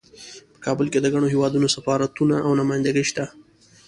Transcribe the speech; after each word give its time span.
په 0.53 0.57
کابل 0.65 0.87
کې 0.91 0.99
د 1.01 1.07
ګڼو 1.13 1.27
هیوادونو 1.33 1.67
سفارتونه 1.75 2.35
او 2.45 2.51
نمایندګۍ 2.61 3.05
شته 3.09 3.25